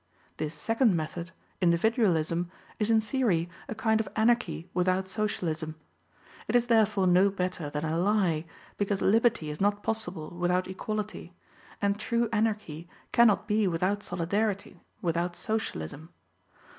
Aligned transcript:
This 0.37 0.55
second 0.55 0.95
method, 0.95 1.29
Individualism, 1.61 2.49
is 2.79 2.89
in 2.89 3.01
theory 3.01 3.47
a 3.69 3.75
kind 3.75 3.99
of 3.99 4.09
Anarchy 4.15 4.67
without 4.73 5.05
Socialism. 5.05 5.75
It 6.47 6.55
is 6.55 6.65
therefore 6.65 7.05
no 7.05 7.29
better 7.29 7.69
than 7.69 7.85
a 7.85 7.99
lie, 7.99 8.45
because 8.77 8.99
liberty 9.03 9.51
is 9.51 9.61
not 9.61 9.83
possible 9.83 10.31
without 10.35 10.67
equality, 10.67 11.35
and 11.83 11.99
true 11.99 12.29
Anarchy 12.33 12.89
cannot 13.11 13.47
be 13.47 13.67
without 13.67 14.01
Solidarity, 14.01 14.81
without 15.03 15.35
Socialism. 15.35 16.09